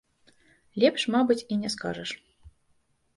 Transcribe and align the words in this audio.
Лепш, 0.83 1.05
мабыць, 1.15 1.37
і 1.57 1.57
не 1.65 1.69
скажаш. 1.75 2.09